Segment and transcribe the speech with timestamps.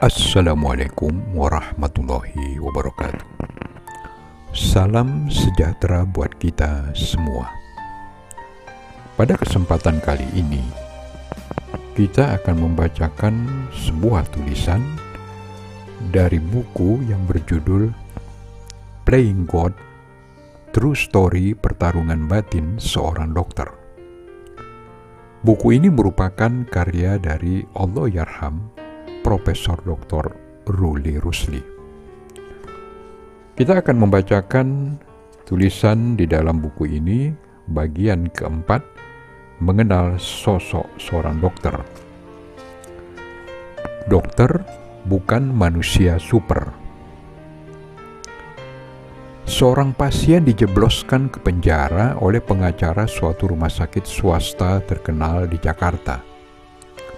[0.00, 3.20] Assalamualaikum warahmatullahi wabarakatuh.
[4.56, 7.52] Salam sejahtera buat kita semua.
[9.20, 10.64] Pada kesempatan kali ini,
[11.92, 14.80] kita akan membacakan sebuah tulisan
[16.08, 17.92] dari buku yang berjudul
[19.04, 19.76] Playing God
[20.72, 23.68] True Story Pertarungan Batin Seorang Dokter.
[25.44, 28.79] Buku ini merupakan karya dari Allah Yarham
[29.20, 30.32] Profesor Dr.
[30.64, 31.60] Ruli Rusli.
[33.52, 34.96] Kita akan membacakan
[35.44, 37.28] tulisan di dalam buku ini
[37.68, 38.80] bagian keempat
[39.60, 41.76] mengenal sosok seorang dokter.
[44.08, 44.64] Dokter
[45.04, 46.72] bukan manusia super.
[49.44, 56.22] Seorang pasien dijebloskan ke penjara oleh pengacara suatu rumah sakit swasta terkenal di Jakarta.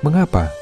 [0.03, 0.62] Mengapa?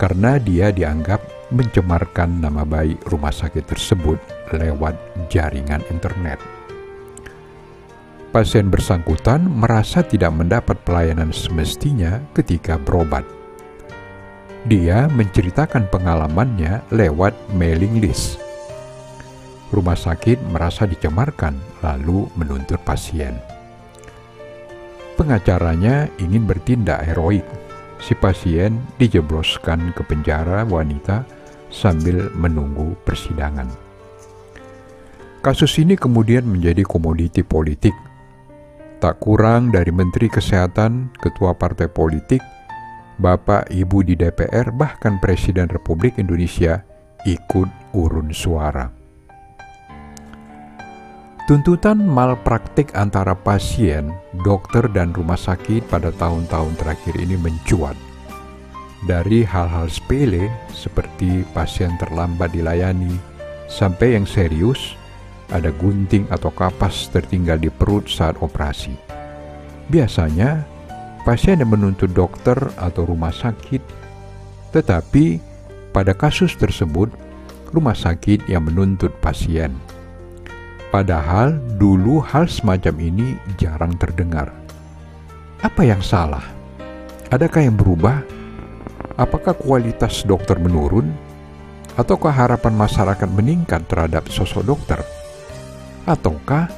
[0.00, 1.20] Karena dia dianggap
[1.52, 4.16] mencemarkan nama baik rumah sakit tersebut
[4.56, 4.96] lewat
[5.28, 6.40] jaringan internet.
[8.32, 13.28] Pasien bersangkutan merasa tidak mendapat pelayanan semestinya ketika berobat.
[14.64, 18.40] Dia menceritakan pengalamannya lewat mailing list.
[19.68, 23.36] Rumah sakit merasa dicemarkan, lalu menuntut pasien.
[25.20, 27.44] Pengacaranya ingin bertindak heroik
[28.02, 31.22] si pasien dijebloskan ke penjara wanita
[31.70, 33.70] sambil menunggu persidangan.
[35.42, 37.94] Kasus ini kemudian menjadi komoditi politik.
[39.02, 42.38] Tak kurang dari Menteri Kesehatan, Ketua Partai Politik,
[43.18, 46.86] Bapak Ibu di DPR, bahkan Presiden Republik Indonesia
[47.26, 47.66] ikut
[47.98, 49.01] urun suara.
[51.42, 54.14] Tuntutan malpraktik antara pasien,
[54.46, 57.98] dokter, dan rumah sakit pada tahun-tahun terakhir ini mencuat.
[59.10, 63.18] Dari hal-hal sepele seperti pasien terlambat dilayani,
[63.66, 64.94] sampai yang serius,
[65.50, 68.94] ada gunting atau kapas tertinggal di perut saat operasi.
[69.90, 70.62] Biasanya,
[71.26, 73.82] pasien yang menuntut dokter atau rumah sakit,
[74.70, 75.42] tetapi
[75.90, 77.10] pada kasus tersebut,
[77.74, 79.74] rumah sakit yang menuntut pasien.
[80.92, 84.52] Padahal dulu hal semacam ini jarang terdengar.
[85.64, 86.44] Apa yang salah?
[87.32, 88.20] Adakah yang berubah?
[89.16, 91.08] Apakah kualitas dokter menurun?
[91.96, 95.00] Ataukah harapan masyarakat meningkat terhadap sosok dokter?
[96.04, 96.68] Ataukah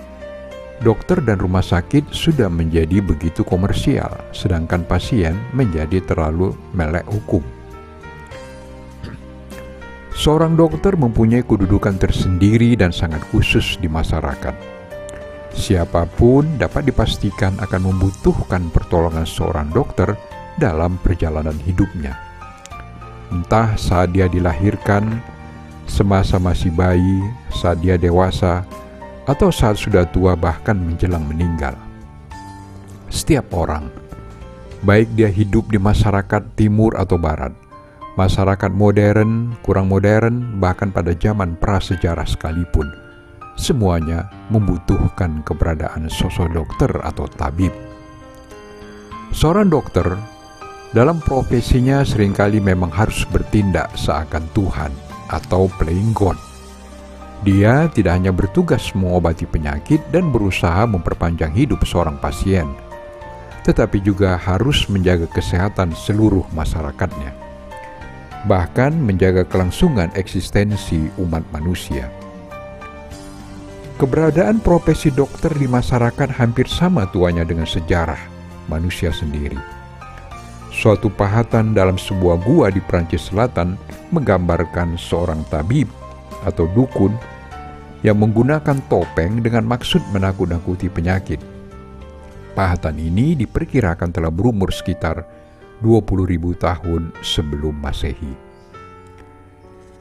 [0.79, 7.43] dokter dan rumah sakit sudah menjadi begitu komersial, sedangkan pasien menjadi terlalu melek hukum?
[10.25, 14.57] Seorang dokter mempunyai kedudukan tersendiri dan sangat khusus di masyarakat.
[15.53, 20.17] Siapa pun dapat dipastikan akan membutuhkan pertolongan seorang dokter
[20.57, 22.17] dalam perjalanan hidupnya.
[23.37, 25.21] Entah saat dia dilahirkan,
[25.85, 27.21] semasa masih bayi,
[27.53, 28.65] saat dia dewasa,
[29.29, 31.77] atau saat sudah tua bahkan menjelang meninggal.
[33.13, 33.93] Setiap orang,
[34.89, 37.53] baik dia hidup di masyarakat timur atau barat,
[38.15, 42.87] masyarakat modern, kurang modern, bahkan pada zaman prasejarah sekalipun,
[43.59, 47.75] semuanya membutuhkan keberadaan sosok dokter atau tabib.
[49.35, 50.07] Seorang dokter
[50.95, 54.95] dalam profesinya sering kali memang harus bertindak seakan Tuhan
[55.27, 56.39] atau playing God.
[57.43, 62.71] Dia tidak hanya bertugas mengobati penyakit dan berusaha memperpanjang hidup seorang pasien,
[63.67, 67.44] tetapi juga harus menjaga kesehatan seluruh masyarakatnya
[68.45, 72.13] bahkan menjaga kelangsungan eksistensi umat manusia.
[73.97, 78.19] Keberadaan profesi dokter di masyarakat hampir sama tuanya dengan sejarah
[78.69, 79.57] manusia sendiri.
[80.75, 83.79] Suatu pahatan dalam sebuah gua di Prancis Selatan
[84.11, 85.87] menggambarkan seorang tabib
[86.43, 87.15] atau dukun
[88.05, 91.41] yang menggunakan topeng dengan maksud menakut-nakuti penyakit.
[92.53, 95.23] Pahatan ini diperkirakan telah berumur sekitar
[95.85, 98.33] 20.000 tahun sebelum Masehi.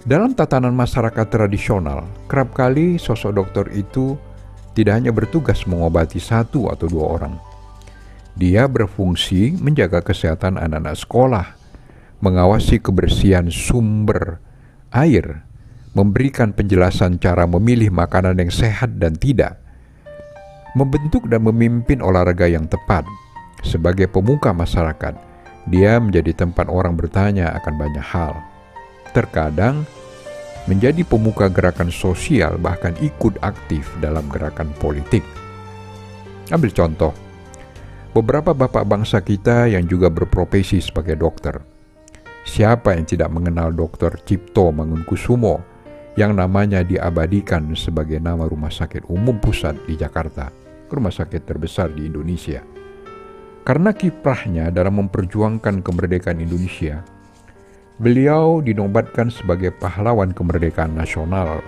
[0.07, 4.15] Dalam tatanan masyarakat tradisional, kerap kali sosok dokter itu
[4.75, 7.35] tidak hanya bertugas mengobati satu atau dua orang.
[8.35, 11.47] Dia berfungsi menjaga kesehatan anak-anak sekolah,
[12.19, 14.43] mengawasi kebersihan sumber
[14.91, 15.45] air,
[15.93, 19.61] memberikan penjelasan cara memilih makanan yang sehat dan tidak,
[20.73, 23.05] membentuk dan memimpin olahraga yang tepat.
[23.63, 25.32] Sebagai pemuka masyarakat,
[25.67, 28.35] dia menjadi tempat orang bertanya akan banyak hal.
[29.15, 29.87] Terkadang
[30.67, 35.23] menjadi pemuka gerakan sosial, bahkan ikut aktif dalam gerakan politik.
[36.51, 37.11] Ambil contoh,
[38.11, 41.55] beberapa bapak bangsa kita yang juga berprofesi sebagai dokter.
[42.43, 44.19] Siapa yang tidak mengenal Dr.
[44.27, 45.63] Cipto Mangunkusumo
[46.19, 50.51] yang namanya diabadikan sebagai nama Rumah Sakit Umum Pusat di Jakarta,
[50.91, 52.72] rumah sakit terbesar di Indonesia.
[53.63, 56.99] Karena kiprahnya dalam memperjuangkan kemerdekaan Indonesia,
[57.95, 61.63] beliau dinobatkan sebagai pahlawan kemerdekaan nasional.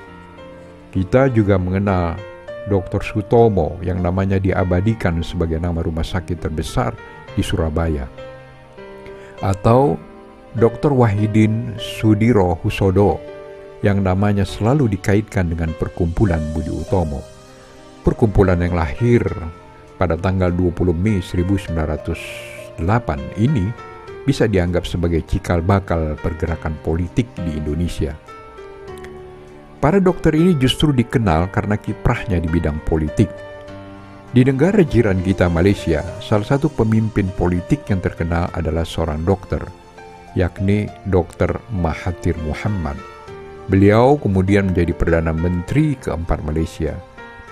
[0.92, 2.20] Kita juga mengenal
[2.68, 3.00] Dr.
[3.00, 6.92] Sutomo yang namanya diabadikan sebagai nama rumah sakit terbesar
[7.32, 8.12] di Surabaya.
[9.40, 9.96] Atau
[10.60, 10.92] Dr.
[10.92, 13.24] Wahidin Sudiro Husodo
[13.84, 17.24] yang namanya selalu dikaitkan dengan perkumpulan Budi Utomo.
[18.04, 19.24] Perkumpulan yang lahir
[19.96, 22.80] pada tanggal 20 Mei 1908
[23.40, 23.66] ini
[24.26, 28.18] bisa dianggap sebagai cikal bakal pergerakan politik di Indonesia.
[29.80, 33.30] Para dokter ini justru dikenal karena kiprahnya di bidang politik.
[34.34, 39.62] Di negara jiran kita Malaysia, salah satu pemimpin politik yang terkenal adalah seorang dokter,
[40.34, 41.62] yakni Dr.
[41.72, 42.98] Mahathir Muhammad.
[43.70, 46.98] Beliau kemudian menjadi Perdana Menteri keempat Malaysia,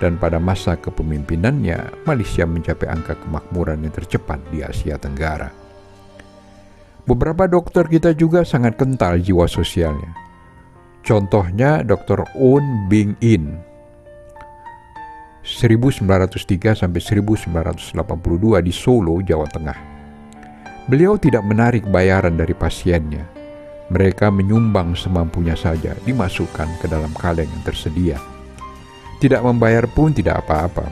[0.03, 5.47] dan pada masa kepemimpinannya, Malaysia mencapai angka kemakmuran yang tercepat di Asia Tenggara.
[7.07, 10.11] Beberapa dokter kita juga sangat kental jiwa sosialnya.
[11.07, 12.27] Contohnya Dr.
[12.35, 13.55] Un Bing In
[15.43, 17.95] 1903 sampai 1982
[18.59, 19.79] di Solo, Jawa Tengah.
[20.87, 23.23] Beliau tidak menarik bayaran dari pasiennya.
[23.87, 28.32] Mereka menyumbang semampunya saja, dimasukkan ke dalam kaleng yang tersedia.
[29.23, 30.83] Tidak membayar pun tidak apa-apa.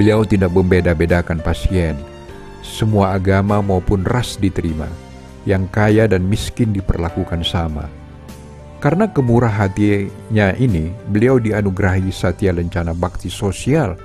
[0.00, 2.00] Beliau tidak membeda-bedakan pasien.
[2.64, 4.88] Semua agama maupun ras diterima.
[5.44, 7.92] Yang kaya dan miskin diperlakukan sama
[8.76, 13.96] karena kemurah hatinya ini, beliau dianugerahi Satya Lencana Bakti Sosial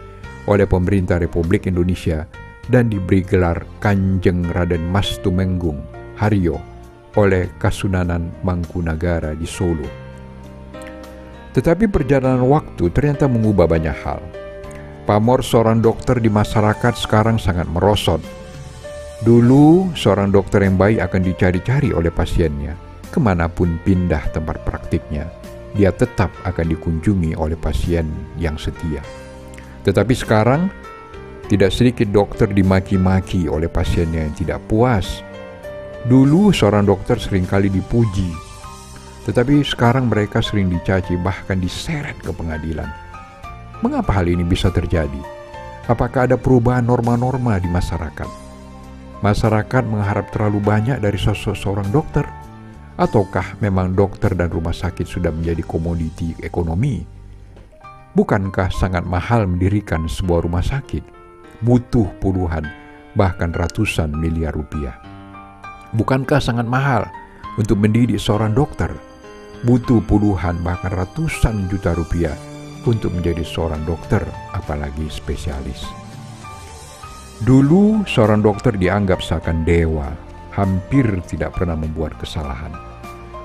[0.47, 2.23] oleh pemerintah Republik Indonesia
[2.71, 5.83] dan diberi gelar Kanjeng Raden Mas Tumenggung
[6.15, 6.55] Haryo
[7.19, 10.10] oleh Kasunanan Mangkunagara di Solo.
[11.51, 14.23] Tetapi perjalanan waktu ternyata mengubah banyak hal.
[15.03, 18.23] Pamor seorang dokter di masyarakat sekarang sangat merosot.
[19.21, 25.27] Dulu, seorang dokter yang baik akan dicari-cari oleh pasiennya ke mana pun pindah tempat praktiknya,
[25.75, 28.07] dia tetap akan dikunjungi oleh pasien
[28.39, 29.03] yang setia.
[29.83, 30.71] Tetapi sekarang,
[31.51, 35.19] tidak sedikit dokter dimaki-maki oleh pasiennya yang tidak puas.
[36.07, 38.31] Dulu seorang dokter sering kali dipuji,
[39.27, 42.89] tetapi sekarang mereka sering dicaci bahkan diseret ke pengadilan.
[43.81, 45.21] Mengapa hal ini bisa terjadi?
[45.89, 48.29] Apakah ada perubahan norma-norma di masyarakat?
[49.21, 52.25] Masyarakat mengharap terlalu banyak dari sosok seorang dokter–
[53.01, 57.01] Ataukah memang dokter dan rumah sakit sudah menjadi komoditi ekonomi?
[58.13, 61.01] Bukankah sangat mahal mendirikan sebuah rumah sakit?
[61.65, 62.61] Butuh puluhan,
[63.17, 65.01] bahkan ratusan miliar rupiah.
[65.97, 67.09] Bukankah sangat mahal
[67.57, 68.93] untuk mendidik seorang dokter?
[69.61, 72.33] Butuh puluhan, bahkan ratusan juta rupiah
[72.89, 74.25] untuk menjadi seorang dokter,
[74.57, 75.85] apalagi spesialis.
[77.45, 80.09] Dulu, seorang dokter dianggap seakan dewa,
[80.57, 82.73] hampir tidak pernah membuat kesalahan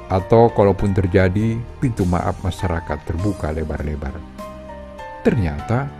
[0.06, 4.14] atau kalaupun terjadi, pintu maaf masyarakat terbuka lebar-lebar.
[5.26, 5.90] Ternyata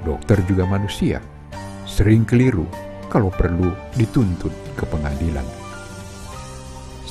[0.00, 1.20] dokter juga manusia,
[1.84, 2.64] sering keliru
[3.12, 5.59] kalau perlu dituntut ke pengadilan.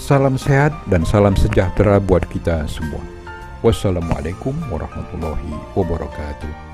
[0.10, 2.98] Salam sehat dan salam sejahtera buat kita semua.
[3.62, 6.69] Wassalamualaikum warahmatullahi wabarakatuh.